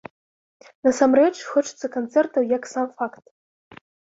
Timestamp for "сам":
2.73-2.85